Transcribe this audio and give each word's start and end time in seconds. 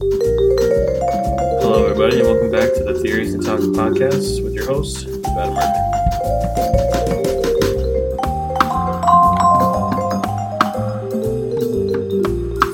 Hello, 0.00 1.84
everybody, 1.84 2.20
and 2.20 2.28
welcome 2.28 2.52
back 2.52 2.72
to 2.74 2.84
the 2.84 3.00
Theories 3.02 3.34
and 3.34 3.44
Talks 3.44 3.64
podcast 3.64 4.44
with 4.44 4.54
your 4.54 4.64
host, 4.66 5.08
Adam 5.08 5.54
Murphy. 5.54 5.78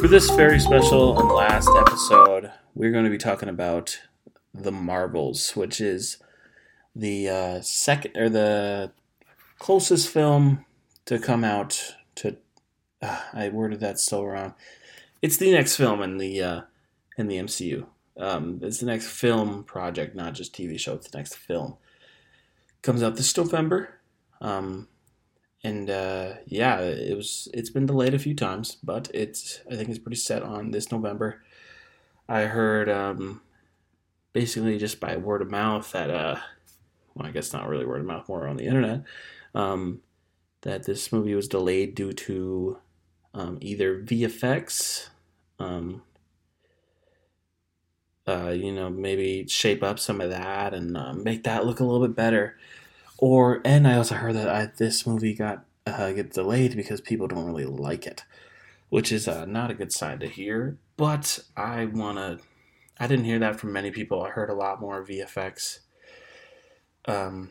For 0.02 0.08
this 0.08 0.28
very 0.32 0.60
special 0.60 1.18
and 1.18 1.30
last 1.30 1.70
episode, 1.74 2.52
we're 2.74 2.92
going 2.92 3.04
to 3.04 3.10
be 3.10 3.16
talking 3.16 3.48
about 3.48 4.00
the 4.52 4.72
Marvels, 4.72 5.56
which 5.56 5.80
is 5.80 6.18
the 6.94 7.30
uh, 7.30 7.60
second 7.62 8.18
or 8.18 8.28
the 8.28 8.92
closest 9.58 10.10
film 10.10 10.66
to 11.06 11.18
come 11.18 11.42
out 11.42 11.94
to. 12.16 12.36
Uh, 13.00 13.22
I 13.32 13.48
worded 13.48 13.80
that 13.80 13.98
so 13.98 14.22
wrong. 14.22 14.52
It's 15.22 15.38
the 15.38 15.52
next 15.52 15.76
film 15.76 16.02
in 16.02 16.18
the 16.18 16.42
uh, 16.42 16.60
in 17.16 17.28
the 17.28 17.36
MCU. 17.36 17.86
Um, 18.16 18.60
it's 18.62 18.78
the 18.78 18.86
next 18.86 19.08
film 19.08 19.64
project, 19.64 20.14
not 20.14 20.34
just 20.34 20.54
TV 20.54 20.78
show. 20.78 20.94
It's 20.94 21.08
the 21.08 21.18
next 21.18 21.34
film. 21.36 21.76
Comes 22.82 23.02
out 23.02 23.16
this 23.16 23.36
November. 23.36 24.00
Um, 24.40 24.88
and 25.64 25.88
uh, 25.88 26.34
yeah, 26.46 26.80
it 26.80 27.16
was. 27.16 27.48
It's 27.54 27.70
been 27.70 27.86
delayed 27.86 28.14
a 28.14 28.18
few 28.18 28.34
times, 28.34 28.76
but 28.82 29.10
it's. 29.14 29.60
I 29.70 29.76
think 29.76 29.88
it's 29.88 29.98
pretty 29.98 30.16
set 30.16 30.42
on 30.42 30.70
this 30.70 30.92
November. 30.92 31.42
I 32.28 32.42
heard 32.42 32.88
um, 32.90 33.40
basically 34.34 34.78
just 34.78 35.00
by 35.00 35.16
word 35.16 35.40
of 35.40 35.50
mouth 35.50 35.90
that. 35.92 36.10
Uh, 36.10 36.36
well, 37.14 37.28
I 37.28 37.30
guess 37.30 37.52
not 37.52 37.68
really 37.68 37.86
word 37.86 38.00
of 38.00 38.06
mouth, 38.06 38.28
more 38.28 38.46
on 38.46 38.56
the 38.56 38.66
internet. 38.66 39.04
Um, 39.54 40.02
that 40.62 40.84
this 40.84 41.12
movie 41.12 41.34
was 41.34 41.48
delayed 41.48 41.94
due 41.94 42.12
to 42.12 42.78
um, 43.32 43.58
either 43.60 44.00
VFX, 44.02 45.08
um, 45.58 46.02
uh, 48.26 48.50
you 48.50 48.72
know, 48.72 48.88
maybe 48.88 49.46
shape 49.48 49.82
up 49.82 49.98
some 49.98 50.20
of 50.20 50.30
that 50.30 50.72
and 50.72 50.96
uh, 50.96 51.12
make 51.12 51.44
that 51.44 51.66
look 51.66 51.80
a 51.80 51.84
little 51.84 52.06
bit 52.06 52.16
better. 52.16 52.56
Or 53.18 53.60
and 53.64 53.86
I 53.86 53.96
also 53.96 54.16
heard 54.16 54.34
that 54.34 54.48
I, 54.48 54.70
this 54.76 55.06
movie 55.06 55.34
got 55.34 55.64
uh, 55.86 56.12
get 56.12 56.32
delayed 56.32 56.76
because 56.76 57.00
people 57.00 57.28
don't 57.28 57.46
really 57.46 57.66
like 57.66 58.06
it, 58.06 58.24
which 58.88 59.12
is 59.12 59.28
uh, 59.28 59.44
not 59.44 59.70
a 59.70 59.74
good 59.74 59.92
sign 59.92 60.18
to 60.20 60.28
hear. 60.28 60.78
But 60.96 61.40
I 61.56 61.84
wanna, 61.86 62.38
I 62.98 63.06
didn't 63.06 63.26
hear 63.26 63.38
that 63.38 63.60
from 63.60 63.72
many 63.72 63.90
people. 63.90 64.22
I 64.22 64.30
heard 64.30 64.50
a 64.50 64.54
lot 64.54 64.80
more 64.80 65.04
VFX, 65.04 65.80
um, 67.06 67.50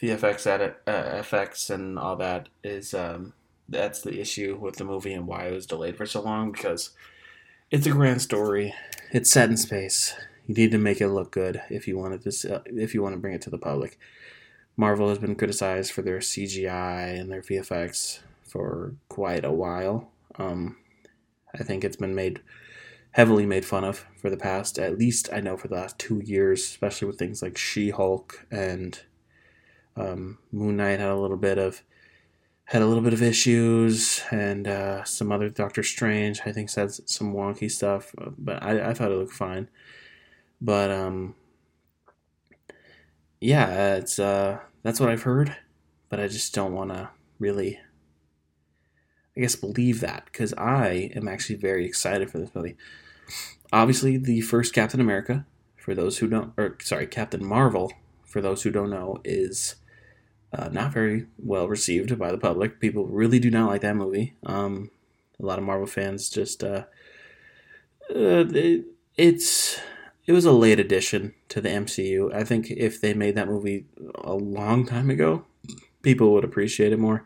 VFX 0.00 0.46
edit, 0.46 0.76
uh, 0.86 1.16
effects 1.18 1.70
and 1.70 1.98
all 1.98 2.16
that 2.16 2.48
is 2.64 2.92
um, 2.94 3.32
that's 3.68 4.02
the 4.02 4.20
issue 4.20 4.58
with 4.60 4.76
the 4.76 4.84
movie 4.84 5.12
and 5.12 5.26
why 5.26 5.46
it 5.46 5.52
was 5.52 5.66
delayed 5.66 5.96
for 5.96 6.06
so 6.06 6.20
long 6.20 6.52
because 6.52 6.90
it's 7.70 7.86
a 7.86 7.90
grand 7.90 8.22
story. 8.22 8.74
It's 9.12 9.30
set 9.30 9.50
in 9.50 9.56
space. 9.56 10.14
You 10.46 10.54
need 10.54 10.70
to 10.70 10.78
make 10.78 11.00
it 11.00 11.08
look 11.08 11.32
good 11.32 11.62
if 11.70 11.88
you 11.88 11.98
wanted 11.98 12.22
to 12.22 12.62
if 12.66 12.94
you 12.94 13.02
want 13.02 13.14
to 13.14 13.20
bring 13.20 13.34
it 13.34 13.42
to 13.42 13.50
the 13.50 13.58
public. 13.58 13.98
Marvel 14.76 15.08
has 15.08 15.18
been 15.18 15.34
criticized 15.34 15.92
for 15.92 16.02
their 16.02 16.18
CGI 16.18 17.18
and 17.18 17.30
their 17.30 17.42
VFX 17.42 18.20
for 18.42 18.94
quite 19.08 19.44
a 19.44 19.52
while. 19.52 20.10
Um, 20.38 20.76
I 21.58 21.62
think 21.62 21.82
it's 21.82 21.96
been 21.96 22.14
made 22.14 22.40
heavily 23.12 23.46
made 23.46 23.64
fun 23.64 23.82
of 23.82 24.04
for 24.20 24.28
the 24.28 24.36
past, 24.36 24.78
at 24.78 24.98
least 24.98 25.30
I 25.32 25.40
know 25.40 25.56
for 25.56 25.68
the 25.68 25.76
last 25.76 25.98
two 25.98 26.20
years, 26.22 26.60
especially 26.60 27.06
with 27.06 27.18
things 27.18 27.40
like 27.40 27.56
She 27.56 27.88
Hulk 27.88 28.46
and 28.50 29.00
um, 29.96 30.36
Moon 30.52 30.76
Knight 30.76 31.00
had 31.00 31.08
a 31.08 31.16
little 31.16 31.38
bit 31.38 31.56
of 31.56 31.82
had 32.66 32.82
a 32.82 32.86
little 32.86 33.02
bit 33.02 33.12
of 33.12 33.22
issues, 33.22 34.22
and 34.30 34.66
uh, 34.66 35.04
some 35.04 35.30
other 35.30 35.48
Doctor 35.48 35.82
Strange 35.82 36.40
I 36.44 36.52
think 36.52 36.68
said 36.68 36.92
some 36.92 37.32
wonky 37.32 37.70
stuff, 37.70 38.12
but 38.36 38.62
I, 38.62 38.90
I 38.90 38.94
thought 38.94 39.12
it 39.12 39.16
looked 39.16 39.32
fine. 39.32 39.68
But 40.60 40.90
um, 40.90 41.36
yeah, 43.40 43.96
it's 43.96 44.18
uh, 44.18 44.58
that's 44.82 44.98
what 44.98 45.10
I've 45.10 45.22
heard, 45.22 45.56
but 46.08 46.18
I 46.18 46.26
just 46.26 46.54
don't 46.54 46.72
want 46.74 46.90
to 46.90 47.10
really, 47.38 47.78
I 49.36 49.40
guess, 49.40 49.54
believe 49.54 50.00
that 50.00 50.24
because 50.26 50.52
I 50.54 51.12
am 51.14 51.28
actually 51.28 51.56
very 51.56 51.86
excited 51.86 52.30
for 52.30 52.38
this 52.38 52.54
movie. 52.54 52.76
Obviously, 53.72 54.16
the 54.16 54.40
first 54.40 54.74
Captain 54.74 55.00
America, 55.00 55.46
for 55.76 55.94
those 55.94 56.18
who 56.18 56.26
don't, 56.26 56.52
or 56.56 56.76
sorry, 56.82 57.06
Captain 57.06 57.44
Marvel, 57.44 57.92
for 58.24 58.40
those 58.40 58.62
who 58.62 58.70
don't 58.72 58.90
know, 58.90 59.20
is 59.24 59.76
uh, 60.56 60.68
not 60.72 60.92
very 60.92 61.26
well 61.38 61.68
received 61.68 62.18
by 62.18 62.30
the 62.30 62.38
public. 62.38 62.80
People 62.80 63.06
really 63.06 63.38
do 63.38 63.50
not 63.50 63.68
like 63.68 63.82
that 63.82 63.96
movie. 63.96 64.34
Um, 64.44 64.90
a 65.40 65.44
lot 65.44 65.58
of 65.58 65.64
Marvel 65.64 65.86
fans 65.86 66.30
just, 66.30 66.64
uh, 66.64 66.84
uh, 68.10 68.46
it, 68.48 68.86
it's 69.16 69.78
it 70.26 70.32
was 70.32 70.44
a 70.44 70.52
late 70.52 70.80
addition 70.80 71.34
to 71.50 71.60
the 71.60 71.68
MCU. 71.68 72.34
I 72.34 72.42
think 72.44 72.70
if 72.70 73.00
they 73.00 73.14
made 73.14 73.36
that 73.36 73.48
movie 73.48 73.86
a 74.16 74.34
long 74.34 74.86
time 74.86 75.10
ago, 75.10 75.44
people 76.02 76.32
would 76.32 76.44
appreciate 76.44 76.92
it 76.92 76.98
more. 76.98 77.24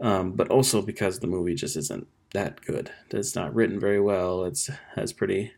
Um, 0.00 0.32
but 0.32 0.48
also 0.48 0.80
because 0.80 1.18
the 1.18 1.26
movie 1.26 1.54
just 1.54 1.76
isn't 1.76 2.06
that 2.32 2.60
good. 2.64 2.90
It's 3.10 3.34
not 3.34 3.54
written 3.54 3.80
very 3.80 4.00
well. 4.00 4.44
It's 4.44 4.70
has 4.94 5.12
pretty 5.12 5.52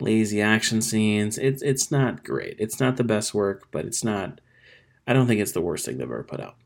lazy 0.00 0.40
action 0.40 0.80
scenes. 0.80 1.38
It's 1.38 1.62
it's 1.62 1.90
not 1.90 2.24
great. 2.24 2.56
It's 2.58 2.80
not 2.80 2.96
the 2.96 3.04
best 3.04 3.34
work, 3.34 3.68
but 3.70 3.84
it's 3.84 4.04
not. 4.04 4.40
I 5.08 5.14
don't 5.14 5.26
think 5.26 5.40
it's 5.40 5.52
the 5.52 5.62
worst 5.62 5.86
thing 5.86 5.96
they've 5.96 6.06
ever 6.06 6.22
put 6.22 6.38
out. 6.38 6.56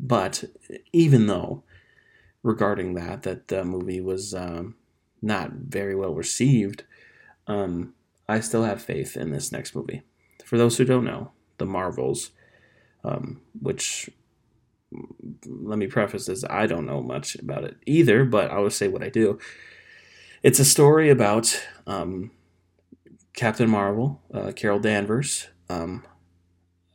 But 0.00 0.44
even 0.92 1.28
though, 1.28 1.62
regarding 2.42 2.94
that, 2.94 3.22
that 3.22 3.46
the 3.48 3.64
movie 3.64 4.00
was 4.00 4.34
um, 4.34 4.74
not 5.22 5.52
very 5.52 5.94
well 5.94 6.12
received, 6.12 6.82
um, 7.46 7.94
I 8.28 8.40
still 8.40 8.64
have 8.64 8.82
faith 8.82 9.16
in 9.16 9.30
this 9.30 9.52
next 9.52 9.76
movie. 9.76 10.02
For 10.44 10.58
those 10.58 10.76
who 10.76 10.84
don't 10.84 11.04
know, 11.04 11.30
The 11.58 11.66
Marvels, 11.66 12.30
um, 13.04 13.40
which 13.60 14.10
let 15.46 15.78
me 15.78 15.86
preface 15.86 16.26
this 16.26 16.44
I 16.50 16.66
don't 16.66 16.86
know 16.86 17.00
much 17.00 17.36
about 17.36 17.62
it 17.62 17.76
either, 17.86 18.24
but 18.24 18.50
I 18.50 18.58
will 18.58 18.70
say 18.70 18.88
what 18.88 19.04
I 19.04 19.08
do. 19.08 19.38
It's 20.42 20.58
a 20.58 20.64
story 20.64 21.10
about 21.10 21.64
um, 21.86 22.32
Captain 23.34 23.70
Marvel, 23.70 24.20
uh, 24.34 24.50
Carol 24.56 24.80
Danvers. 24.80 25.46
Um, 25.68 26.02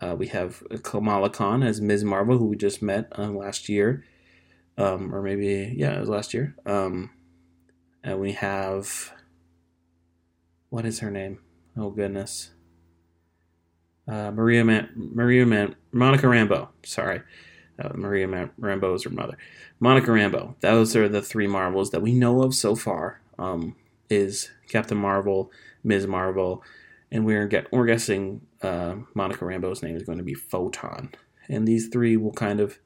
uh, 0.01 0.15
we 0.17 0.27
have 0.27 0.63
Kamala 0.83 1.29
Khan 1.29 1.63
as 1.63 1.81
Ms. 1.81 2.03
Marvel, 2.03 2.37
who 2.37 2.45
we 2.45 2.55
just 2.55 2.81
met 2.81 3.11
uh, 3.17 3.29
last 3.29 3.69
year, 3.69 4.03
um, 4.77 5.13
or 5.13 5.21
maybe 5.21 5.73
yeah, 5.77 5.95
it 5.95 5.99
was 5.99 6.09
last 6.09 6.33
year. 6.33 6.55
Um, 6.65 7.11
and 8.03 8.19
we 8.19 8.33
have 8.33 9.11
what 10.69 10.85
is 10.85 10.99
her 10.99 11.11
name? 11.11 11.39
Oh 11.77 11.89
goodness. 11.89 12.51
Uh, 14.07 14.29
Maria 14.31 14.63
Man- 14.63 14.89
Maria 14.95 15.45
Man- 15.45 15.75
Monica 15.91 16.27
Rambeau. 16.27 16.67
Sorry, 16.83 17.21
uh, 17.79 17.89
Maria 17.95 18.27
Man- 18.27 18.51
Rambeau 18.59 18.95
is 18.95 19.03
her 19.03 19.09
mother. 19.09 19.37
Monica 19.79 20.11
Rambeau. 20.11 20.59
Those 20.59 20.95
are 20.95 21.09
the 21.09 21.21
three 21.21 21.47
Marvels 21.47 21.89
that 21.91 22.01
we 22.01 22.13
know 22.13 22.43
of 22.43 22.53
so 22.53 22.75
far. 22.75 23.21
Um, 23.39 23.75
is 24.09 24.51
Captain 24.69 24.97
Marvel, 24.97 25.51
Ms. 25.83 26.05
Marvel, 26.07 26.63
and 27.15 27.25
we're 27.25 27.47
get 27.47 27.71
we're 27.71 27.85
guessing 27.85 28.41
uh, 28.61 28.95
Monica 29.13 29.45
Rambeau's 29.45 29.81
name 29.81 29.95
is 29.95 30.03
going 30.03 30.17
to 30.17 30.23
be 30.23 30.33
Photon, 30.33 31.13
and 31.47 31.65
these 31.65 31.87
three 31.87 32.17
will 32.17 32.33
kind 32.33 32.59
of 32.59 32.77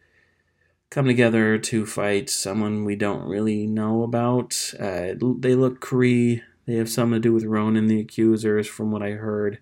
come 0.91 1.05
together 1.05 1.57
to 1.57 1.85
fight 1.87 2.29
someone 2.29 2.85
we 2.85 2.95
don't 2.95 3.27
really 3.27 3.65
know 3.65 4.03
about. 4.03 4.73
Uh, 4.79 5.13
they 5.39 5.55
look 5.55 5.81
Kree 5.81 6.43
they 6.67 6.75
have 6.75 6.89
something 6.89 7.15
to 7.15 7.19
do 7.19 7.33
with 7.33 7.45
Ronan 7.45 7.87
the 7.87 7.99
Accusers, 7.99 8.67
from 8.67 8.91
what 8.91 9.01
I 9.01 9.13
heard. 9.13 9.57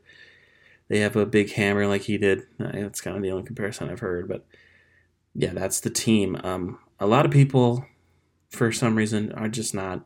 They 0.89 0.99
have 0.99 1.15
a 1.15 1.25
big 1.25 1.53
hammer 1.53 1.87
like 1.87 2.01
he 2.01 2.17
did. 2.17 2.41
Uh, 2.59 2.73
that's 2.73 2.99
kind 2.99 3.15
of 3.15 3.23
the 3.23 3.31
only 3.31 3.45
comparison 3.45 3.89
I've 3.89 4.01
heard, 4.01 4.27
but 4.27 4.45
yeah, 5.33 5.53
that's 5.53 5.79
the 5.79 5.89
team. 5.89 6.37
Um, 6.43 6.79
a 6.99 7.07
lot 7.07 7.25
of 7.25 7.31
people, 7.31 7.85
for 8.49 8.73
some 8.73 8.97
reason, 8.97 9.31
are 9.31 9.47
just 9.47 9.73
not 9.73 10.03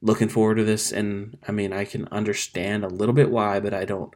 looking 0.00 0.28
forward 0.28 0.56
to 0.56 0.64
this, 0.64 0.92
and 0.92 1.38
I 1.46 1.52
mean, 1.52 1.72
I 1.72 1.84
can 1.84 2.08
understand 2.08 2.84
a 2.84 2.88
little 2.88 3.14
bit 3.14 3.30
why, 3.30 3.60
but 3.60 3.74
I 3.74 3.84
don't 3.84 4.14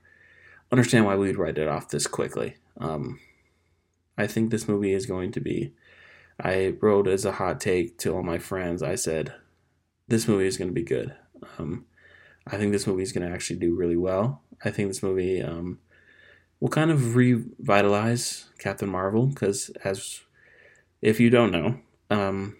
understand 0.71 1.05
why 1.05 1.17
we'd 1.17 1.37
write 1.37 1.59
it 1.59 1.69
off 1.69 1.89
this 1.89 2.07
quickly. 2.07 2.57
Um, 2.79 3.21
I 4.17 4.27
think 4.27 4.51
this 4.51 4.69
movie 4.69 4.93
is 4.93 5.07
going 5.07 5.33
to 5.33 5.41
be. 5.41 5.73
I 6.41 6.75
wrote 6.81 7.09
as 7.09 7.25
a 7.25 7.33
hot 7.33 7.61
take 7.61 7.99
to 7.99 8.15
all 8.15 8.23
my 8.23 8.39
friends. 8.39 8.83
I 8.83 8.95
said, 8.95 9.35
"This 10.09 10.29
movie 10.29 10.47
is 10.47 10.57
going 10.57 10.71
to 10.71 10.75
be 10.75 10.83
good." 10.83 11.15
Um, 11.59 11.87
I 12.47 12.57
think 12.57 12.73
this 12.73 12.87
movie 12.87 13.03
is 13.03 13.13
going 13.13 13.27
to 13.27 13.33
actually 13.33 13.59
do 13.59 13.75
really 13.75 13.97
well. 13.97 14.43
I 14.65 14.71
think 14.71 14.89
this 14.89 15.03
movie 15.03 15.43
um, 15.43 15.79
will 16.61 16.69
kind 16.69 16.91
of 16.91 17.17
revitalize 17.17 18.47
Captain 18.59 18.89
Marvel 18.89 19.27
because, 19.27 19.71
as 19.85 20.21
if 21.01 21.21
you 21.21 21.31
don't 21.31 21.51
know, 21.51 21.79
um, 22.11 22.57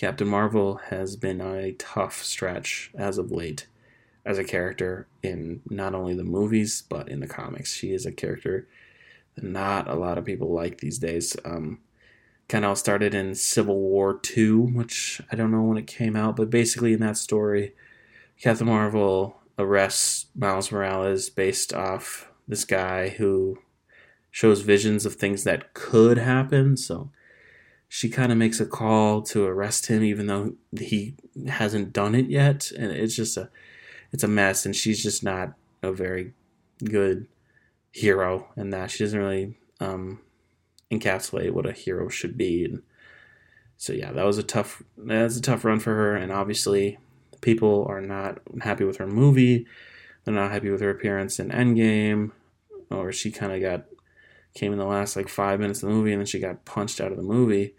Captain 0.00 0.28
Marvel 0.28 0.76
has 0.88 1.14
been 1.14 1.42
a 1.42 1.72
tough 1.72 2.22
stretch 2.22 2.90
as 2.94 3.18
of 3.18 3.30
late 3.30 3.66
as 4.24 4.38
a 4.38 4.44
character 4.44 5.06
in 5.22 5.60
not 5.68 5.94
only 5.94 6.14
the 6.14 6.24
movies 6.24 6.84
but 6.88 7.06
in 7.10 7.20
the 7.20 7.26
comics. 7.26 7.74
She 7.74 7.92
is 7.92 8.06
a 8.06 8.10
character 8.10 8.66
that 9.34 9.44
not 9.44 9.86
a 9.86 9.94
lot 9.94 10.16
of 10.16 10.24
people 10.24 10.54
like 10.54 10.78
these 10.78 10.96
days. 10.96 11.36
Um, 11.44 11.80
kind 12.48 12.64
of 12.64 12.78
started 12.78 13.14
in 13.14 13.34
Civil 13.34 13.78
War 13.78 14.18
2, 14.18 14.58
which 14.58 15.20
I 15.30 15.36
don't 15.36 15.50
know 15.50 15.64
when 15.64 15.76
it 15.76 15.86
came 15.86 16.16
out, 16.16 16.34
but 16.34 16.48
basically 16.48 16.94
in 16.94 17.00
that 17.00 17.18
story, 17.18 17.74
Captain 18.40 18.68
Marvel 18.68 19.36
arrests 19.58 20.28
Miles 20.34 20.72
Morales 20.72 21.28
based 21.28 21.74
off 21.74 22.30
this 22.48 22.64
guy 22.64 23.10
who 23.10 23.58
shows 24.30 24.62
visions 24.62 25.04
of 25.04 25.16
things 25.16 25.44
that 25.44 25.74
could 25.74 26.16
happen. 26.16 26.78
So 26.78 27.10
she 27.92 28.08
kind 28.08 28.30
of 28.30 28.38
makes 28.38 28.60
a 28.60 28.66
call 28.66 29.20
to 29.20 29.44
arrest 29.44 29.88
him, 29.88 30.04
even 30.04 30.28
though 30.28 30.52
he 30.78 31.16
hasn't 31.48 31.92
done 31.92 32.14
it 32.14 32.26
yet, 32.26 32.70
and 32.78 32.92
it's 32.92 33.16
just 33.16 33.36
a 33.36 33.50
it's 34.12 34.22
a 34.22 34.28
mess. 34.28 34.64
And 34.64 34.76
she's 34.76 35.02
just 35.02 35.24
not 35.24 35.54
a 35.82 35.90
very 35.90 36.32
good 36.84 37.26
hero, 37.90 38.46
and 38.54 38.72
that 38.72 38.92
she 38.92 39.02
doesn't 39.02 39.18
really 39.18 39.58
um, 39.80 40.20
encapsulate 40.92 41.50
what 41.50 41.66
a 41.66 41.72
hero 41.72 42.08
should 42.08 42.38
be. 42.38 42.64
And 42.64 42.82
so 43.76 43.92
yeah, 43.92 44.12
that 44.12 44.24
was 44.24 44.38
a 44.38 44.44
tough 44.44 44.84
that 44.96 45.24
was 45.24 45.36
a 45.36 45.42
tough 45.42 45.64
run 45.64 45.80
for 45.80 45.92
her, 45.92 46.14
and 46.14 46.30
obviously 46.30 46.96
people 47.40 47.84
are 47.88 48.00
not 48.00 48.38
happy 48.60 48.84
with 48.84 48.98
her 48.98 49.06
movie. 49.08 49.66
They're 50.22 50.32
not 50.32 50.52
happy 50.52 50.70
with 50.70 50.80
her 50.80 50.90
appearance 50.90 51.40
in 51.40 51.50
Endgame, 51.50 52.30
or 52.88 53.10
she 53.10 53.32
kind 53.32 53.52
of 53.52 53.60
got 53.60 53.86
came 54.54 54.72
in 54.72 54.78
the 54.78 54.84
last 54.84 55.16
like 55.16 55.28
five 55.28 55.58
minutes 55.58 55.82
of 55.82 55.88
the 55.88 55.94
movie 55.94 56.12
and 56.12 56.20
then 56.20 56.26
she 56.26 56.38
got 56.38 56.64
punched 56.64 57.00
out 57.00 57.10
of 57.10 57.16
the 57.16 57.22
movie. 57.24 57.74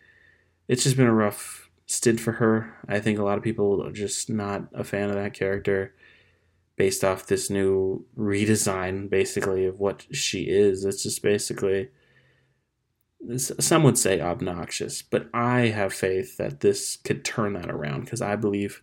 It's 0.67 0.83
just 0.83 0.97
been 0.97 1.07
a 1.07 1.13
rough 1.13 1.69
stint 1.85 2.19
for 2.19 2.33
her. 2.33 2.77
I 2.87 2.99
think 2.99 3.19
a 3.19 3.23
lot 3.23 3.37
of 3.37 3.43
people 3.43 3.85
are 3.85 3.91
just 3.91 4.29
not 4.29 4.67
a 4.73 4.83
fan 4.83 5.09
of 5.09 5.15
that 5.15 5.33
character 5.33 5.93
based 6.77 7.03
off 7.03 7.27
this 7.27 7.49
new 7.49 8.05
redesign, 8.17 9.09
basically, 9.09 9.65
of 9.65 9.79
what 9.79 10.05
she 10.15 10.43
is. 10.43 10.85
It's 10.85 11.03
just 11.03 11.21
basically, 11.21 11.89
some 13.37 13.83
would 13.83 13.97
say 13.97 14.21
obnoxious, 14.21 15.01
but 15.01 15.29
I 15.33 15.67
have 15.67 15.93
faith 15.93 16.37
that 16.37 16.61
this 16.61 16.97
could 16.97 17.23
turn 17.23 17.53
that 17.53 17.69
around 17.69 18.05
because 18.05 18.21
I 18.21 18.35
believe, 18.35 18.81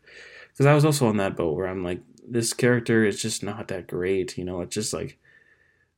because 0.53 0.67
I 0.67 0.75
was 0.75 0.85
also 0.85 1.09
on 1.09 1.17
that 1.17 1.37
boat 1.37 1.57
where 1.57 1.67
I'm 1.67 1.83
like, 1.83 2.01
this 2.31 2.53
character 2.53 3.05
is 3.05 3.21
just 3.21 3.43
not 3.43 3.69
that 3.69 3.87
great. 3.87 4.37
You 4.37 4.45
know, 4.45 4.61
it's 4.61 4.75
just 4.75 4.93
like, 4.93 5.19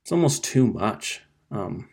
it's 0.01 0.13
almost 0.13 0.45
too 0.45 0.69
much. 0.69 1.23
Um, 1.51 1.89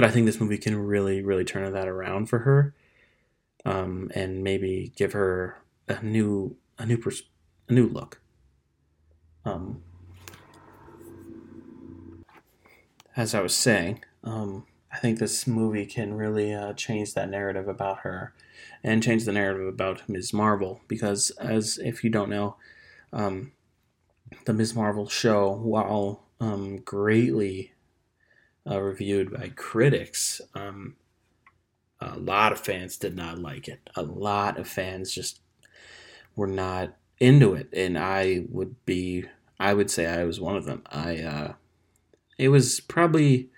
but 0.00 0.08
I 0.08 0.12
think 0.12 0.24
this 0.24 0.40
movie 0.40 0.56
can 0.56 0.78
really, 0.78 1.20
really 1.20 1.44
turn 1.44 1.70
that 1.70 1.86
around 1.86 2.30
for 2.30 2.38
her, 2.38 2.74
um, 3.66 4.10
and 4.14 4.42
maybe 4.42 4.94
give 4.96 5.12
her 5.12 5.58
a 5.88 6.02
new, 6.02 6.56
a 6.78 6.86
new, 6.86 6.96
pers- 6.96 7.24
a 7.68 7.74
new 7.74 7.86
look. 7.86 8.18
Um, 9.44 9.82
as 13.14 13.34
I 13.34 13.42
was 13.42 13.54
saying, 13.54 14.02
um, 14.24 14.64
I 14.90 14.96
think 14.96 15.18
this 15.18 15.46
movie 15.46 15.84
can 15.84 16.14
really 16.14 16.54
uh, 16.54 16.72
change 16.72 17.12
that 17.12 17.28
narrative 17.28 17.68
about 17.68 17.98
her, 17.98 18.32
and 18.82 19.02
change 19.02 19.26
the 19.26 19.32
narrative 19.32 19.66
about 19.68 20.08
Ms. 20.08 20.32
Marvel. 20.32 20.80
Because, 20.88 21.28
as 21.32 21.76
if 21.76 22.02
you 22.02 22.08
don't 22.08 22.30
know, 22.30 22.56
um, 23.12 23.52
the 24.46 24.54
Ms. 24.54 24.74
Marvel 24.74 25.10
show, 25.10 25.52
while 25.52 26.24
um, 26.40 26.78
greatly 26.78 27.74
uh, 28.68 28.80
reviewed 28.80 29.32
by 29.32 29.50
critics. 29.54 30.40
Um, 30.54 30.96
a 32.00 32.18
lot 32.18 32.52
of 32.52 32.60
fans 32.60 32.96
did 32.96 33.14
not 33.14 33.38
like 33.38 33.68
it. 33.68 33.90
A 33.94 34.02
lot 34.02 34.58
of 34.58 34.66
fans 34.66 35.12
just 35.12 35.40
were 36.34 36.46
not 36.46 36.96
into 37.18 37.54
it, 37.54 37.68
and 37.72 37.98
I 37.98 38.44
would 38.48 38.84
be. 38.86 39.24
I 39.58 39.74
would 39.74 39.90
say 39.90 40.06
I 40.06 40.24
was 40.24 40.40
one 40.40 40.56
of 40.56 40.64
them. 40.64 40.82
I. 40.90 41.18
Uh, 41.18 41.52
it 42.38 42.48
was 42.48 42.80
probably. 42.80 43.50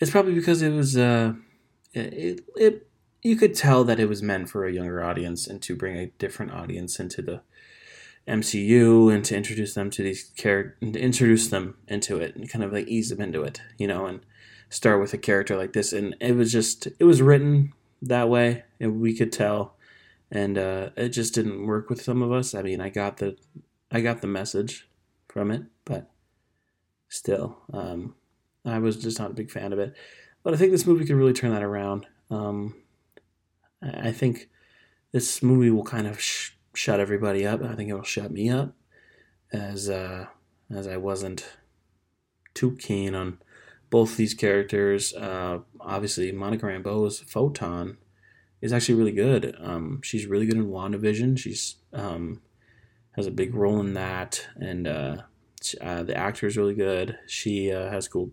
It's 0.00 0.10
probably 0.10 0.34
because 0.34 0.62
it 0.62 0.70
was. 0.70 0.96
Uh, 0.96 1.34
it, 1.92 2.44
it 2.56 2.86
you 3.22 3.36
could 3.36 3.54
tell 3.54 3.84
that 3.84 4.00
it 4.00 4.08
was 4.08 4.22
meant 4.22 4.48
for 4.48 4.64
a 4.64 4.72
younger 4.72 5.04
audience 5.04 5.46
and 5.46 5.60
to 5.62 5.76
bring 5.76 5.96
a 5.96 6.06
different 6.06 6.52
audience 6.52 6.98
into 6.98 7.20
the 7.20 7.42
MCU 8.28 9.12
and 9.12 9.24
to 9.24 9.36
introduce 9.36 9.74
them 9.74 9.90
to 9.90 10.02
these 10.02 10.30
characters, 10.36 10.96
introduce 10.96 11.48
them 11.48 11.76
into 11.88 12.18
it 12.18 12.36
and 12.36 12.48
kind 12.48 12.64
of 12.64 12.72
like 12.72 12.86
ease 12.86 13.08
them 13.08 13.20
into 13.20 13.42
it, 13.42 13.60
you 13.78 13.86
know, 13.86 14.06
and 14.06 14.20
start 14.68 15.00
with 15.00 15.12
a 15.12 15.18
character 15.18 15.56
like 15.56 15.72
this. 15.72 15.92
And 15.92 16.16
it 16.20 16.36
was 16.36 16.52
just, 16.52 16.86
it 16.98 17.04
was 17.04 17.22
written 17.22 17.72
that 18.02 18.28
way, 18.28 18.64
and 18.78 19.00
we 19.00 19.16
could 19.16 19.32
tell, 19.32 19.76
and 20.30 20.56
uh, 20.56 20.90
it 20.96 21.10
just 21.10 21.34
didn't 21.34 21.66
work 21.66 21.90
with 21.90 22.02
some 22.02 22.22
of 22.22 22.32
us. 22.32 22.54
I 22.54 22.62
mean, 22.62 22.80
I 22.80 22.88
got 22.88 23.16
the, 23.16 23.36
I 23.90 24.00
got 24.00 24.20
the 24.20 24.26
message 24.26 24.88
from 25.28 25.50
it, 25.50 25.62
but 25.84 26.10
still, 27.08 27.58
um, 27.72 28.14
I 28.64 28.78
was 28.78 28.96
just 28.96 29.18
not 29.18 29.32
a 29.32 29.34
big 29.34 29.50
fan 29.50 29.72
of 29.72 29.78
it. 29.78 29.94
But 30.42 30.54
I 30.54 30.56
think 30.56 30.72
this 30.72 30.86
movie 30.86 31.04
could 31.04 31.16
really 31.16 31.32
turn 31.32 31.52
that 31.52 31.62
around. 31.62 32.06
Um, 32.30 32.74
I 33.82 34.12
think 34.12 34.48
this 35.12 35.42
movie 35.42 35.70
will 35.70 35.84
kind 35.84 36.06
of. 36.06 36.20
Sh- 36.20 36.52
shut 36.74 37.00
everybody 37.00 37.46
up. 37.46 37.62
I 37.62 37.74
think 37.74 37.90
it'll 37.90 38.02
shut 38.02 38.30
me 38.30 38.50
up 38.50 38.74
as 39.52 39.88
uh, 39.88 40.26
as 40.70 40.86
I 40.86 40.96
wasn't 40.96 41.56
too 42.54 42.76
keen 42.76 43.14
on 43.14 43.38
both 43.90 44.16
these 44.16 44.34
characters. 44.34 45.14
Uh, 45.14 45.60
obviously, 45.80 46.32
Monica 46.32 46.66
Rambeau's 46.66 47.20
Photon 47.20 47.98
is 48.60 48.72
actually 48.72 48.94
really 48.96 49.12
good. 49.12 49.56
Um, 49.60 50.00
she's 50.02 50.26
really 50.26 50.46
good 50.46 50.56
in 50.56 50.68
WandaVision. 50.68 51.38
She's 51.38 51.76
um, 51.92 52.40
has 53.12 53.26
a 53.26 53.32
big 53.32 53.54
role 53.54 53.80
in 53.80 53.94
that, 53.94 54.46
and 54.56 54.86
uh, 54.86 55.16
uh, 55.80 56.02
the 56.02 56.16
actor 56.16 56.46
is 56.46 56.56
really 56.56 56.74
good. 56.74 57.18
She 57.26 57.72
uh, 57.72 57.90
has 57.90 58.08
cool 58.08 58.30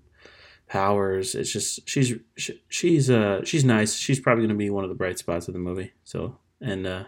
powers. 0.68 1.34
It's 1.34 1.52
just 1.52 1.88
she's 1.88 2.14
she, 2.36 2.62
she's 2.70 3.10
uh 3.10 3.44
she's 3.44 3.64
nice. 3.64 3.96
She's 3.96 4.20
probably 4.20 4.48
to 4.48 4.54
be 4.54 4.70
one 4.70 4.84
of 4.84 4.90
the 4.90 4.96
bright 4.96 5.18
spots 5.18 5.48
of 5.48 5.54
the 5.54 5.60
movie. 5.60 5.94
So 6.04 6.38
and 6.62 6.86
uh, 6.86 7.04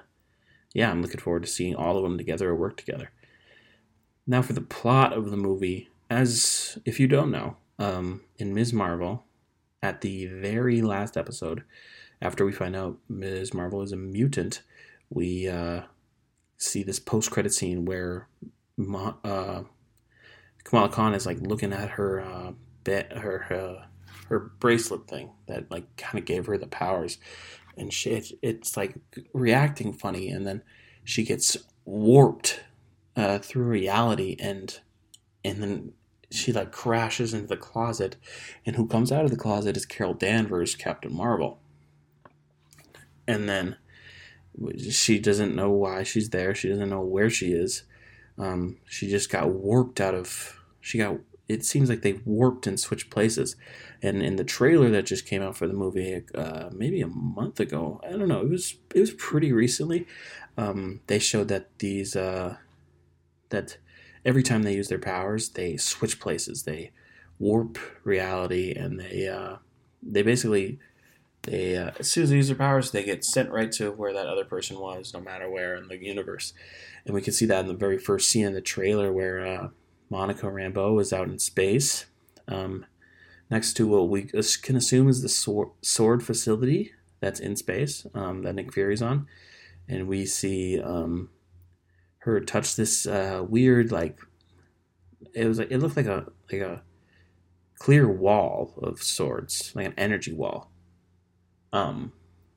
yeah, 0.79 0.91
I'm 0.91 1.01
looking 1.01 1.19
forward 1.19 1.43
to 1.43 1.49
seeing 1.49 1.75
all 1.75 1.97
of 1.97 2.03
them 2.03 2.17
together 2.17 2.51
or 2.51 2.55
work 2.55 2.77
together. 2.77 3.11
Now, 4.25 4.41
for 4.41 4.53
the 4.53 4.61
plot 4.61 5.11
of 5.11 5.29
the 5.29 5.35
movie, 5.35 5.89
as 6.09 6.77
if 6.85 7.01
you 7.01 7.07
don't 7.09 7.31
know, 7.31 7.57
um, 7.77 8.21
in 8.37 8.53
Ms. 8.53 8.71
Marvel, 8.71 9.25
at 9.83 9.99
the 9.99 10.27
very 10.27 10.81
last 10.81 11.17
episode, 11.17 11.65
after 12.21 12.45
we 12.45 12.53
find 12.53 12.77
out 12.77 12.97
Ms. 13.09 13.53
Marvel 13.53 13.81
is 13.81 13.91
a 13.91 13.97
mutant, 13.97 14.61
we 15.09 15.49
uh, 15.49 15.81
see 16.55 16.81
this 16.81 16.97
post 16.97 17.29
credit 17.29 17.53
scene 17.53 17.83
where 17.83 18.29
Ma- 18.77 19.15
uh, 19.25 19.63
Kamala 20.63 20.87
Khan 20.87 21.13
is 21.13 21.25
like 21.25 21.41
looking 21.41 21.73
at 21.73 21.89
her 21.89 22.21
uh, 22.21 22.53
her 22.85 23.83
her 24.29 24.39
bracelet 24.61 25.09
thing 25.09 25.31
that 25.47 25.69
like 25.69 25.97
kind 25.97 26.17
of 26.17 26.23
gave 26.23 26.45
her 26.45 26.57
the 26.57 26.67
powers, 26.67 27.17
and 27.79 27.93
shit. 27.93 28.31
It's 28.41 28.77
like 28.77 28.95
reacting 29.33 29.93
funny, 29.93 30.29
and 30.29 30.45
then 30.45 30.61
she 31.03 31.23
gets 31.23 31.57
warped 31.85 32.61
uh, 33.15 33.39
through 33.39 33.63
reality, 33.63 34.35
and 34.39 34.79
and 35.43 35.63
then 35.63 35.93
she 36.29 36.51
like 36.51 36.71
crashes 36.71 37.33
into 37.33 37.47
the 37.47 37.57
closet, 37.57 38.15
and 38.65 38.75
who 38.75 38.87
comes 38.87 39.11
out 39.11 39.25
of 39.25 39.31
the 39.31 39.37
closet 39.37 39.77
is 39.77 39.85
Carol 39.85 40.13
Danvers, 40.13 40.75
Captain 40.75 41.15
Marvel, 41.15 41.59
and 43.27 43.49
then 43.49 43.77
she 44.89 45.19
doesn't 45.19 45.55
know 45.55 45.69
why 45.71 46.03
she's 46.03 46.29
there. 46.29 46.53
She 46.53 46.69
doesn't 46.69 46.89
know 46.89 47.01
where 47.01 47.29
she 47.29 47.53
is. 47.53 47.83
Um, 48.37 48.77
she 48.85 49.09
just 49.09 49.29
got 49.29 49.49
warped 49.49 50.01
out 50.01 50.15
of. 50.15 50.59
She 50.81 50.97
got 50.97 51.17
it 51.49 51.65
seems 51.65 51.89
like 51.89 52.03
they've 52.03 52.25
warped 52.25 52.67
and 52.67 52.79
switched 52.79 53.09
places. 53.09 53.55
And 54.03 54.21
in 54.21 54.35
the 54.35 54.43
trailer 54.43 54.89
that 54.91 55.07
just 55.07 55.25
came 55.25 55.41
out 55.41 55.57
for 55.57 55.67
the 55.67 55.73
movie, 55.73 56.23
uh, 56.35 56.69
maybe 56.71 57.01
a 57.01 57.07
month 57.07 57.59
ago, 57.59 57.99
I 58.07 58.11
don't 58.11 58.27
know, 58.27 58.41
it 58.41 58.49
was 58.49 58.75
it 58.93 58.99
was 58.99 59.11
pretty 59.11 59.51
recently. 59.51 60.05
Um, 60.57 61.01
they 61.07 61.17
showed 61.19 61.47
that 61.47 61.79
these 61.79 62.15
uh, 62.15 62.57
that 63.49 63.77
every 64.23 64.43
time 64.43 64.61
they 64.61 64.75
use 64.75 64.89
their 64.89 64.99
powers, 64.99 65.49
they 65.49 65.75
switch 65.75 66.19
places, 66.19 66.63
they 66.63 66.91
warp 67.39 67.79
reality, 68.03 68.71
and 68.71 68.99
they 68.99 69.27
uh, 69.27 69.57
they 70.03 70.21
basically 70.21 70.79
they 71.43 71.77
uh, 71.77 71.91
as 71.99 72.11
soon 72.11 72.25
as 72.25 72.29
they 72.29 72.35
use 72.35 72.47
their 72.47 72.57
powers, 72.57 72.91
they 72.91 73.03
get 73.03 73.25
sent 73.25 73.49
right 73.49 73.71
to 73.71 73.91
where 73.91 74.13
that 74.13 74.27
other 74.27 74.45
person 74.45 74.79
was, 74.79 75.15
no 75.15 75.19
matter 75.19 75.49
where 75.49 75.75
in 75.75 75.87
the 75.87 75.97
universe. 75.97 76.53
And 77.05 77.15
we 77.15 77.21
can 77.23 77.33
see 77.33 77.47
that 77.47 77.61
in 77.61 77.67
the 77.67 77.73
very 77.73 77.97
first 77.97 78.29
scene 78.29 78.45
in 78.45 78.53
the 78.53 78.61
trailer 78.61 79.11
where 79.11 79.45
uh, 79.45 79.69
Monica 80.09 80.47
Rambeau 80.47 80.99
is 80.99 81.13
out 81.13 81.27
in 81.27 81.39
space, 81.39 82.05
um, 82.47 82.85
next 83.49 83.73
to 83.73 83.87
what 83.87 84.09
we 84.09 84.23
can 84.23 84.75
assume 84.75 85.07
is 85.07 85.21
the 85.21 85.29
sword, 85.81 86.23
facility 86.23 86.93
that's 87.19 87.39
in 87.39 87.55
space 87.55 88.05
um, 88.13 88.43
that 88.43 88.55
Nick 88.55 88.73
Fury's 88.73 89.01
on, 89.01 89.27
and 89.87 90.07
we 90.07 90.25
see 90.25 90.81
um, 90.81 91.29
her 92.19 92.39
touch 92.39 92.75
this 92.75 93.05
uh, 93.05 93.43
weird 93.47 93.91
like 93.91 94.19
it 95.33 95.47
was 95.47 95.59
like 95.59 95.71
it 95.71 95.79
looked 95.79 95.97
like 95.97 96.05
a 96.05 96.27
like 96.51 96.61
a 96.61 96.83
clear 97.77 98.07
wall 98.07 98.73
of 98.81 99.01
sorts, 99.01 99.75
like 99.75 99.85
an 99.85 99.93
energy 99.97 100.33
wall. 100.33 100.71
Um, 101.71 102.13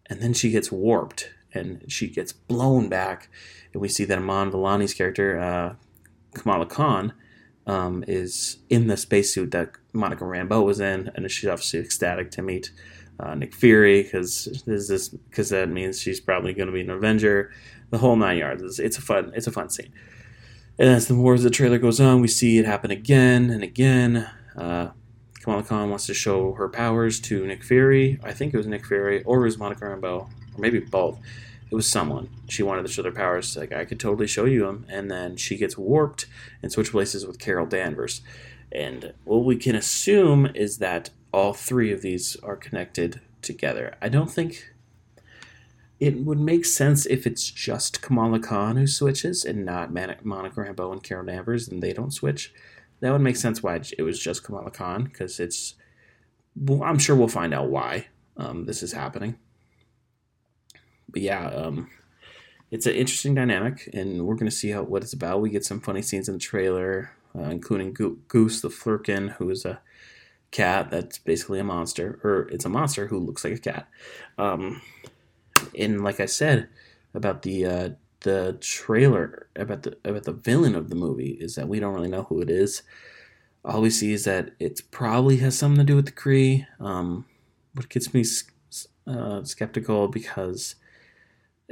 and 0.06 0.21
then 0.21 0.32
she 0.32 0.50
gets 0.50 0.73
warped 0.73 1.30
and 1.54 1.85
she 1.88 2.09
gets 2.09 2.32
blown 2.32 2.88
back, 2.88 3.28
and 3.73 3.80
we 3.80 3.88
see 3.88 4.04
that 4.04 4.18
Iman 4.18 4.50
Vellani's 4.50 4.94
character, 4.94 5.38
uh, 5.38 5.75
Kamala 6.35 6.66
Khan, 6.66 7.12
um, 7.66 8.04
is 8.09 8.59
in 8.69 8.88
the 8.88 8.97
spacesuit 8.97 9.50
that 9.52 9.71
Monica 9.92 10.25
Rambeau 10.25 10.64
was 10.64 10.81
in, 10.81 11.11
and 11.14 11.31
she's 11.31 11.49
obviously 11.49 11.81
ecstatic 11.81 12.31
to 12.33 12.42
meet 12.42 12.73
uh, 13.21 13.35
Nick 13.35 13.54
Fury 13.54 14.02
because 14.02 14.62
this 14.66 14.90
is 14.90 15.11
because 15.11 15.50
that 15.50 15.69
means 15.69 16.00
she's 16.00 16.21
probably 16.21 16.52
going 16.52 16.66
to 16.66 16.73
be 16.73 16.81
an 16.81 16.90
Avenger, 16.90 17.52
the 17.90 17.99
whole 17.99 18.16
nine 18.16 18.38
yards. 18.38 18.62
It's, 18.62 18.78
it's, 18.78 18.99
a 18.99 19.02
fun 19.02 19.33
it's 19.35 19.47
a 19.47 19.52
fun 19.52 19.71
scene. 19.71 19.92
And 20.78 20.88
as 20.88 21.07
the 21.07 21.14
more 21.14 21.35
as 21.35 21.42
the 21.42 21.50
trailer 21.50 21.78
goes 21.78 22.00
on, 22.00 22.21
we 22.21 22.28
see 22.28 22.59
it 22.59 22.66
happen 22.66 22.90
again 22.90 23.50
and 23.50 23.62
again. 23.62 24.28
Uh, 24.57 24.88
Kamala 25.40 25.62
Khan 25.62 25.90
wants 25.90 26.07
to 26.07 26.14
show 26.14 26.52
her 26.54 26.69
powers 26.69 27.21
to 27.21 27.47
Nick 27.47 27.64
Fury. 27.64 28.19
I 28.23 28.33
think 28.33 28.54
it 28.54 28.57
was 28.57 28.66
Nick 28.66 28.87
Fury, 28.87 29.23
or 29.25 29.40
it 29.40 29.45
was 29.45 29.59
Monica 29.59 29.85
Rambeau, 29.85 30.21
or 30.23 30.59
maybe 30.59 30.78
both. 30.78 31.19
It 31.73 31.75
was 31.75 31.88
someone. 31.88 32.29
She 32.50 32.62
wanted 32.62 32.83
to 32.83 32.93
show 32.93 33.00
their 33.00 33.12
powers. 33.12 33.57
Like 33.57 33.73
I 33.73 33.87
could 33.87 33.99
totally 33.99 34.26
show 34.26 34.45
you 34.45 34.67
them, 34.67 34.85
and 34.91 35.11
then 35.11 35.38
she 35.38 35.57
gets 35.57 35.79
warped 35.79 36.26
and 36.62 36.71
switch 36.71 36.91
places 36.91 37.26
with 37.26 37.38
Carol 37.38 37.64
Danvers. 37.64 38.21
And 38.71 39.14
what 39.25 39.47
we 39.47 39.57
can 39.57 39.75
assume 39.75 40.50
is 40.55 40.79
that 40.79 41.09
all 41.33 41.55
three 41.55 41.91
of 41.91 42.02
these 42.02 42.37
are 42.43 42.57
connected 42.57 43.23
together. 43.41 43.97
I 44.02 44.11
don't 44.11 44.31
think 44.31 44.75
it 45.99 46.19
would 46.19 46.38
make 46.38 46.67
sense 46.67 47.07
if 47.07 47.26
it's 47.26 47.50
just 47.50 48.02
Kamala 48.02 48.38
Khan 48.38 48.76
who 48.76 48.87
switches 48.87 49.43
and 49.43 49.64
not 49.64 49.95
Monica 49.95 50.23
Rambeau 50.25 50.93
and 50.93 51.02
Carol 51.02 51.25
Danvers, 51.25 51.69
and 51.69 51.83
they 51.83 51.95
don't 51.95 52.12
switch. 52.12 52.52
That 53.00 53.12
would 53.12 53.23
make 53.23 53.37
sense 53.37 53.62
why 53.62 53.81
it 53.97 54.02
was 54.02 54.21
just 54.21 54.45
Kamala 54.45 54.71
Khan 54.71 55.05
because 55.05 55.41
it's. 55.41 55.73
Well, 56.55 56.83
I'm 56.83 56.99
sure 56.99 57.17
we'll 57.17 57.29
find 57.29 57.55
out 57.55 57.71
why 57.71 58.09
um, 58.37 58.67
this 58.67 58.83
is 58.83 58.93
happening. 58.93 59.38
But 61.12 61.23
yeah, 61.23 61.49
um, 61.49 61.90
it's 62.71 62.87
an 62.87 62.95
interesting 62.95 63.35
dynamic, 63.35 63.88
and 63.92 64.26
we're 64.26 64.35
going 64.35 64.50
to 64.50 64.57
see 64.57 64.71
how 64.71 64.83
what 64.83 65.02
it's 65.02 65.12
about. 65.12 65.40
We 65.40 65.50
get 65.50 65.64
some 65.64 65.81
funny 65.81 66.02
scenes 66.02 66.28
in 66.28 66.35
the 66.35 66.40
trailer, 66.40 67.12
uh, 67.37 67.42
including 67.42 67.92
Go- 67.92 68.19
Goose 68.28 68.61
the 68.61 68.69
Flerken, 68.69 69.33
who 69.33 69.50
is 69.50 69.64
a 69.64 69.81
cat 70.50 70.90
that's 70.90 71.19
basically 71.19 71.59
a 71.59 71.64
monster, 71.64 72.21
or 72.25 72.49
it's 72.50 72.64
a 72.64 72.71
monster 72.71 73.07
who 73.07 73.19
looks 73.19 73.45
like 73.45 73.54
a 73.54 73.59
cat. 73.59 73.88
Um, 74.38 74.81
and 75.78 76.02
like 76.02 76.21
I 76.21 76.26
said 76.26 76.69
about 77.14 77.42
the 77.42 77.66
uh, 77.66 77.88
the 78.21 78.57
trailer 78.61 79.49
about 79.57 79.83
the 79.83 79.97
about 80.04 80.25
the 80.25 80.33
villain 80.33 80.75
of 80.75 80.88
the 80.88 80.95
movie 80.97 81.37
is 81.40 81.54
that 81.57 81.69
we 81.69 81.81
don't 81.81 81.95
really 81.95 82.09
know 82.09 82.25
who 82.25 82.40
it 82.40 82.50
is. 82.50 82.83
All 83.64 83.81
we 83.81 83.90
see 83.90 84.12
is 84.12 84.25
that 84.25 84.50
it 84.59 84.81
probably 84.90 85.37
has 85.38 85.57
something 85.57 85.78
to 85.78 85.85
do 85.85 85.97
with 85.97 86.07
the 86.07 86.12
Kree. 86.12 86.66
Um, 86.81 87.26
what 87.75 87.88
gets 87.88 88.12
me 88.12 88.25
uh, 89.07 89.45
skeptical 89.45 90.09
because 90.09 90.75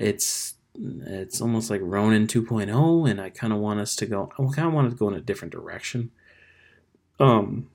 it's 0.01 0.55
it's 0.75 1.41
almost 1.41 1.71
like 1.71 1.81
Ronan 1.83 2.27
2.0, 2.27 3.11
and 3.11 3.21
I 3.21 3.31
kind 3.31 3.53
of 3.53 3.59
want 3.59 3.81
us 3.81 3.95
to 3.97 4.07
go. 4.07 4.33
I 4.33 4.43
kind 4.55 4.69
of 4.69 4.73
want 4.73 4.91
to 4.91 4.97
go 4.97 5.09
in 5.09 5.15
a 5.15 5.21
different 5.21 5.53
direction. 5.53 6.11
Um, 7.19 7.69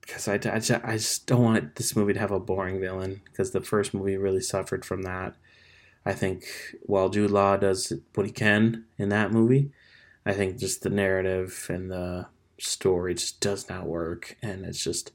because 0.00 0.26
I, 0.26 0.34
I, 0.34 0.58
just, 0.58 0.70
I 0.72 0.92
just 0.94 1.26
don't 1.28 1.44
want 1.44 1.76
this 1.76 1.94
movie 1.94 2.14
to 2.14 2.18
have 2.18 2.32
a 2.32 2.40
boring 2.40 2.80
villain 2.80 3.22
because 3.26 3.52
the 3.52 3.60
first 3.60 3.94
movie 3.94 4.16
really 4.16 4.40
suffered 4.40 4.84
from 4.84 5.02
that. 5.02 5.36
I 6.04 6.14
think 6.14 6.44
while 6.82 7.10
Jude 7.10 7.30
Law 7.30 7.56
does 7.56 7.92
what 8.14 8.26
he 8.26 8.32
can 8.32 8.86
in 8.98 9.10
that 9.10 9.30
movie, 9.30 9.70
I 10.26 10.32
think 10.32 10.58
just 10.58 10.82
the 10.82 10.90
narrative 10.90 11.66
and 11.68 11.92
the 11.92 12.26
story 12.58 13.14
just 13.14 13.40
does 13.40 13.68
not 13.68 13.86
work, 13.86 14.36
and 14.42 14.64
it's 14.64 14.82
just 14.82 15.12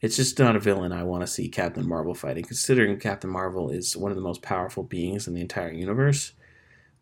it's 0.00 0.16
just 0.16 0.38
not 0.38 0.56
a 0.56 0.60
villain 0.60 0.92
I 0.92 1.02
want 1.02 1.22
to 1.22 1.26
see 1.26 1.48
Captain 1.48 1.88
Marvel 1.88 2.14
fighting. 2.14 2.44
Considering 2.44 2.98
Captain 2.98 3.30
Marvel 3.30 3.70
is 3.70 3.96
one 3.96 4.12
of 4.12 4.16
the 4.16 4.22
most 4.22 4.42
powerful 4.42 4.84
beings 4.84 5.26
in 5.26 5.34
the 5.34 5.40
entire 5.40 5.72
universe, 5.72 6.32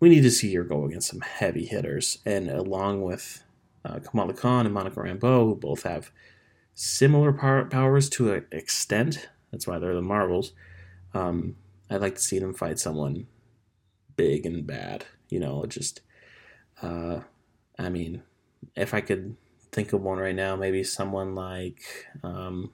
we 0.00 0.09
need 0.09 0.23
to 0.23 0.31
see 0.31 0.55
her 0.55 0.65
go 0.65 0.85
against 0.85 1.09
some 1.09 1.21
heavy 1.21 1.67
hitters, 1.67 2.19
and 2.25 2.49
along 2.50 3.03
with 3.03 3.43
uh, 3.85 3.99
Kamala 4.00 4.35
Khan 4.35 4.67
and 4.67 4.75
Monica 4.75 5.00
Rambeau, 5.00 5.45
who 5.45 5.55
both 5.55 5.83
have 5.85 6.11
similar 6.75 7.33
power, 7.33 7.65
powers 7.65 8.09
to 8.11 8.35
an 8.35 8.47
extent. 8.53 9.29
That's 9.50 9.67
why 9.67 9.79
they're 9.79 9.95
the 9.95 10.03
Marvels. 10.03 10.53
Um, 11.15 11.57
I'd 11.88 12.00
like 12.00 12.17
to 12.17 12.21
see 12.21 12.38
them 12.38 12.53
fight 12.53 12.79
someone 12.79 13.26
big 14.17 14.45
and 14.45 14.67
bad. 14.67 15.07
You 15.29 15.41
know, 15.41 15.65
just, 15.67 16.00
uh, 16.83 17.21
I 17.79 17.88
mean, 17.88 18.23
if 18.75 18.93
I 18.93 19.00
could 19.00 19.37
think 19.73 19.93
of 19.93 20.03
one 20.03 20.19
right 20.19 20.35
now, 20.35 20.57
maybe 20.57 20.85
someone 20.85 21.35
like, 21.35 21.83
um, 22.23 22.73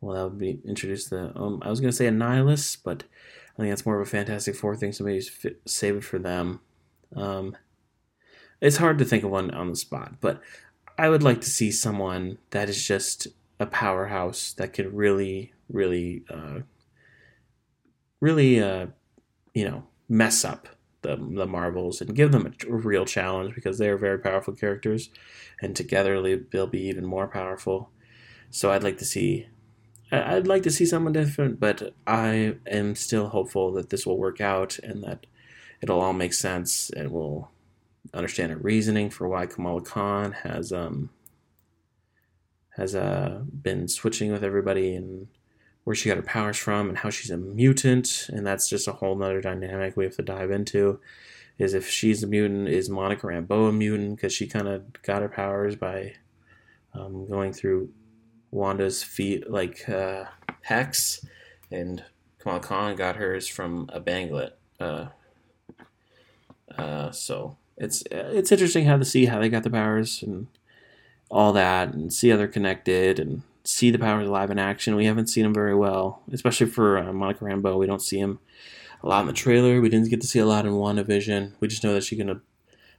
well, 0.00 0.14
that 0.16 0.24
would 0.24 0.38
be 0.38 0.60
introduced 0.66 1.10
the. 1.10 1.32
Um, 1.38 1.60
I 1.62 1.70
was 1.70 1.80
gonna 1.80 1.92
say 1.92 2.06
Annihilus, 2.06 2.76
but 2.82 3.04
I 3.56 3.62
think 3.62 3.70
that's 3.70 3.86
more 3.86 4.00
of 4.00 4.06
a 4.06 4.10
Fantastic 4.10 4.54
Four 4.54 4.76
thing. 4.76 4.92
So 4.92 5.04
maybe 5.04 5.24
save 5.66 5.96
it 5.96 6.04
for 6.04 6.18
them. 6.18 6.60
Um, 7.14 7.56
it's 8.60 8.76
hard 8.76 8.98
to 8.98 9.04
think 9.04 9.24
of 9.24 9.30
one 9.30 9.50
on 9.50 9.70
the 9.70 9.76
spot, 9.76 10.14
but 10.20 10.40
I 10.98 11.08
would 11.08 11.22
like 11.22 11.40
to 11.42 11.50
see 11.50 11.70
someone 11.70 12.38
that 12.50 12.68
is 12.68 12.86
just 12.86 13.28
a 13.60 13.66
powerhouse 13.66 14.52
that 14.54 14.72
could 14.72 14.94
really, 14.94 15.52
really, 15.68 16.24
uh, 16.30 16.60
really, 18.20 18.62
uh, 18.62 18.86
you 19.54 19.64
know, 19.68 19.84
mess 20.08 20.44
up 20.44 20.68
the 21.02 21.16
the 21.16 21.46
Marvels 21.46 22.00
and 22.00 22.14
give 22.14 22.32
them 22.32 22.46
a, 22.46 22.72
a 22.72 22.76
real 22.76 23.04
challenge 23.04 23.54
because 23.54 23.78
they 23.78 23.88
are 23.88 23.96
very 23.96 24.18
powerful 24.18 24.54
characters, 24.54 25.10
and 25.60 25.74
together 25.74 26.20
they'll 26.50 26.66
be 26.66 26.82
even 26.88 27.04
more 27.04 27.28
powerful. 27.28 27.90
So 28.50 28.70
I'd 28.70 28.84
like 28.84 28.98
to 28.98 29.04
see. 29.04 29.48
I'd 30.12 30.46
like 30.46 30.62
to 30.64 30.70
see 30.70 30.86
someone 30.86 31.12
different, 31.12 31.58
but 31.58 31.94
I 32.06 32.56
am 32.66 32.94
still 32.94 33.28
hopeful 33.28 33.72
that 33.72 33.90
this 33.90 34.06
will 34.06 34.18
work 34.18 34.40
out 34.40 34.78
and 34.78 35.02
that 35.02 35.26
it'll 35.80 36.00
all 36.00 36.12
make 36.12 36.32
sense 36.32 36.90
and 36.90 37.10
we'll 37.10 37.50
understand 38.14 38.52
her 38.52 38.58
reasoning 38.58 39.10
for 39.10 39.28
why 39.28 39.46
Kamala 39.46 39.82
Khan 39.82 40.32
has 40.32 40.72
um 40.72 41.10
has 42.76 42.94
uh 42.94 43.42
been 43.62 43.88
switching 43.88 44.30
with 44.30 44.44
everybody 44.44 44.94
and 44.94 45.26
where 45.84 45.96
she 45.96 46.08
got 46.08 46.16
her 46.16 46.22
powers 46.22 46.56
from 46.56 46.88
and 46.88 46.98
how 46.98 47.10
she's 47.10 47.30
a 47.30 47.36
mutant. 47.36 48.28
And 48.28 48.46
that's 48.46 48.68
just 48.68 48.88
a 48.88 48.92
whole 48.92 49.14
nother 49.14 49.40
dynamic 49.40 49.96
we 49.96 50.04
have 50.04 50.16
to 50.16 50.22
dive 50.22 50.50
into 50.50 51.00
is 51.58 51.74
if 51.74 51.88
she's 51.88 52.22
a 52.22 52.26
mutant 52.26 52.68
is 52.68 52.90
Monica 52.90 53.26
Rambeau 53.26 53.68
a 53.68 53.72
mutant? 53.72 54.16
Because 54.16 54.32
she 54.32 54.46
kind 54.46 54.68
of 54.68 55.02
got 55.02 55.22
her 55.22 55.28
powers 55.28 55.76
by 55.76 56.14
um, 56.92 57.28
going 57.28 57.52
through 57.52 57.90
Wanda's 58.56 59.02
feet 59.02 59.50
like 59.50 59.88
uh, 59.88 60.24
hex 60.62 61.24
and 61.70 62.04
Kamala 62.38 62.60
Khan 62.60 62.96
got 62.96 63.16
hers 63.16 63.46
from 63.46 63.88
a 63.92 64.00
banglet 64.00 64.52
uh, 64.80 65.06
uh, 66.76 67.10
so 67.10 67.56
it's 67.76 68.02
it's 68.10 68.52
interesting 68.52 68.84
how 68.86 68.96
to 68.96 69.04
see 69.04 69.26
how 69.26 69.38
they 69.38 69.48
got 69.48 69.62
the 69.62 69.70
powers 69.70 70.22
and 70.22 70.46
all 71.30 71.52
that, 71.52 71.92
and 71.92 72.12
see 72.12 72.28
how 72.28 72.36
they're 72.36 72.48
connected, 72.48 73.18
and 73.18 73.42
see 73.64 73.90
the 73.90 73.98
powers 73.98 74.28
live 74.28 74.50
in 74.50 74.58
action. 74.58 74.96
We 74.96 75.06
haven't 75.06 75.28
seen 75.28 75.44
them 75.44 75.54
very 75.54 75.74
well, 75.74 76.22
especially 76.32 76.68
for 76.68 76.98
uh, 76.98 77.12
Monica 77.12 77.44
Rambeau. 77.44 77.78
We 77.78 77.86
don't 77.86 78.02
see 78.02 78.18
him 78.18 78.38
a 79.02 79.08
lot 79.08 79.22
in 79.22 79.26
the 79.26 79.32
trailer. 79.32 79.80
We 79.80 79.88
didn't 79.88 80.10
get 80.10 80.20
to 80.20 80.26
see 80.26 80.38
a 80.38 80.46
lot 80.46 80.66
in 80.66 80.72
WandaVision. 80.72 81.52
We 81.60 81.68
just 81.68 81.84
know 81.84 81.94
that 81.94 82.04
she 82.04 82.16
can 82.16 82.40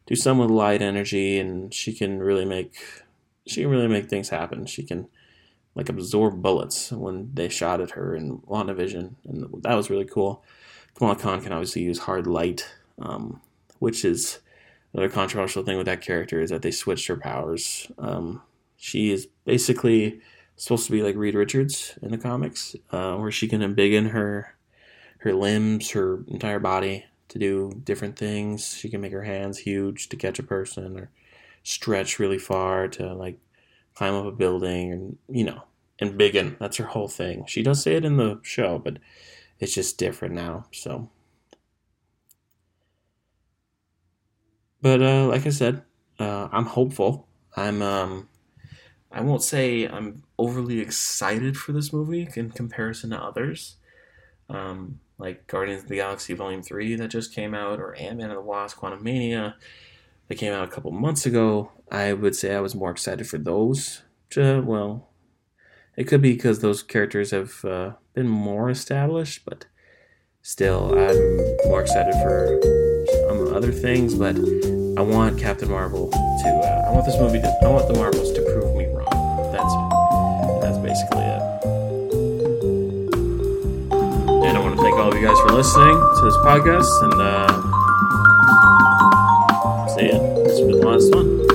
do 0.05 0.15
some 0.15 0.37
with 0.39 0.49
light 0.49 0.81
energy, 0.81 1.39
and 1.39 1.73
she 1.73 1.93
can 1.93 2.19
really 2.19 2.45
make 2.45 2.75
she 3.45 3.61
can 3.61 3.69
really 3.69 3.87
make 3.87 4.09
things 4.09 4.29
happen. 4.29 4.65
She 4.65 4.83
can 4.83 5.07
like 5.77 5.88
absorb 5.88 6.41
bullets 6.41 6.91
when 6.91 7.31
they 7.34 7.48
shot 7.48 7.79
at 7.79 7.91
her 7.91 8.13
in 8.15 8.39
WandaVision, 8.39 9.13
and 9.25 9.63
that 9.63 9.75
was 9.75 9.89
really 9.89 10.05
cool. 10.05 10.43
Kamala 10.96 11.15
Khan 11.15 11.41
can 11.41 11.53
obviously 11.53 11.84
use 11.84 12.00
hard 12.00 12.27
light, 12.27 12.67
um, 13.00 13.39
which 13.79 14.03
is 14.03 14.39
Another 14.93 15.10
controversial 15.10 15.63
thing 15.63 15.77
with 15.77 15.86
that 15.86 16.01
character 16.01 16.41
is 16.41 16.50
that 16.50 16.62
they 16.63 16.72
switched 16.72 17.07
her 17.07 17.17
powers. 17.17 17.91
Um, 18.00 18.41
she 18.77 19.12
is 19.12 19.27
basically 19.46 20.22
supposed 20.55 20.88
to 20.88 20.91
be 20.91 21.03
like 21.03 21.15
Reed 21.15 21.36
Richards 21.36 22.00
in 22.01 22.10
the 22.10 22.17
comics, 22.17 22.75
uh, 22.91 23.15
where 23.15 23.31
she 23.31 23.48
can 23.48 23.62
embiggen 23.62 24.10
her 24.12 24.55
her 25.19 25.34
limbs, 25.34 25.91
her 25.91 26.24
entire 26.27 26.60
body 26.60 27.05
to 27.29 27.39
do 27.39 27.79
different 27.84 28.17
things. 28.17 28.75
She 28.75 28.89
can 28.89 29.01
make 29.01 29.12
her 29.12 29.24
hands 29.24 29.60
huge 29.60 30.10
to 30.10 30.15
catch 30.15 30.39
a 30.39 30.43
person, 30.43 30.98
or 30.98 31.12
stretch 31.63 32.17
really 32.17 32.39
far 32.39 32.88
to 32.88 33.13
like 33.13 33.39
climb 33.98 34.13
up 34.13 34.25
a 34.25 34.32
building, 34.32 34.92
and 34.92 35.18
you 35.30 35.44
know, 35.44 35.63
embiggen 36.01 36.58
that's 36.60 36.77
her 36.77 36.86
whole 36.86 37.08
thing. 37.08 37.46
She 37.48 37.63
does 37.63 37.82
say 37.82 37.96
it 37.96 38.06
in 38.06 38.18
the 38.18 38.39
show, 38.44 38.80
but 38.80 39.00
it's 39.60 39.74
just 39.74 39.98
different 39.98 40.36
now. 40.36 40.68
So 40.72 41.10
But 44.82 45.01
uh, 45.01 45.27
like 45.27 45.46
I 45.46 45.50
said, 45.50 45.84
uh, 46.20 46.50
I'm 46.51 46.66
hopeful. 46.66 47.27
I'm 47.56 47.82
um, 47.82 48.30
I 49.12 49.22
won't 49.22 49.44
say 49.44 49.88
I'm 49.88 50.24
overly 50.38 50.80
excited 50.80 51.58
for 51.58 51.72
this 51.72 51.92
movie 51.92 52.30
in 52.36 52.51
comparison 52.51 53.10
to 53.12 53.18
others, 53.18 53.77
um, 54.50 55.00
like 55.18 55.48
Guardians 55.48 55.84
of 55.84 55.89
the 55.89 55.96
Galaxy 55.96 56.34
Volume 56.34 56.62
Three 56.62 56.96
that 56.96 57.10
just 57.10 57.34
came 57.34 57.54
out, 57.54 57.80
or 57.80 57.96
Ant 57.96 58.18
Man 58.18 58.30
and 58.30 58.38
the 58.38 58.42
Wasp: 58.42 58.77
Quantumania 58.77 59.56
that 60.27 60.36
came 60.36 60.53
out 60.53 60.67
a 60.67 60.72
couple 60.72 60.91
months 60.91 61.25
ago. 61.25 61.72
I 61.91 62.13
would 62.13 62.36
say 62.36 62.53
I 62.55 62.60
was 62.60 62.75
more 62.75 62.91
excited 62.91 63.27
for 63.27 63.38
those. 63.38 64.03
Well, 64.36 65.10
it 65.96 66.05
could 66.05 66.22
be 66.22 66.34
because 66.34 66.60
those 66.60 66.84
characters 66.84 67.31
have 67.31 67.63
uh, 67.65 67.93
been 68.13 68.27
more 68.27 68.69
established, 68.69 69.46
but 69.46 69.65
still, 70.41 70.93
I'm 70.98 71.69
more 71.69 71.81
excited 71.81 72.13
for 72.22 72.60
some 73.27 73.55
other 73.55 73.72
things. 73.72 74.13
But 74.13 74.36
I 74.36 75.01
want 75.01 75.39
Captain 75.39 75.69
Marvel 75.69 76.12
to. 76.12 76.17
Uh, 76.17 76.89
I 76.89 76.91
want 76.91 77.05
this 77.05 77.17
movie 77.19 77.39
to. 77.39 77.60
I 77.63 77.69
want 77.69 77.88
the 77.88 77.93
Marvels 77.93 78.34
to 78.34 78.41
prove 78.41 78.75
me 78.75 78.86
wrong. 78.88 79.51
That's 79.51 79.74
that's 80.62 80.77
basically 80.79 81.24
it. 81.24 81.41
And 84.46 84.57
I 84.57 84.60
want 84.60 84.75
to 84.75 84.81
thank 84.81 84.96
all 84.96 85.10
of 85.10 85.15
you 85.19 85.25
guys 85.25 85.39
for 85.39 85.50
listening 85.50 85.96
to 85.96 86.22
this 86.25 86.38
podcast. 86.38 86.91
And 87.03 87.22
yeah, 90.00 90.20
this 90.44 90.60
has 90.60 90.68
been 90.68 90.80
of 90.82 91.10
fun. 91.12 91.38
Peace. 91.38 91.47